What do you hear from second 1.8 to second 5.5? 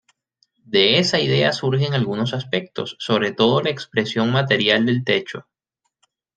algunos aspectos, sobre todo la expresión material del techo.